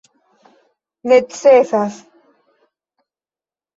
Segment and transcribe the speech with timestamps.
[1.11, 1.93] necesas